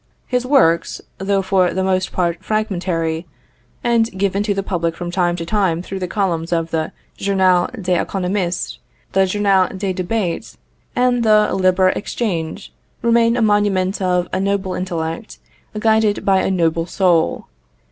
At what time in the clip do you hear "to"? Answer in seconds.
4.41-4.53, 5.35-5.45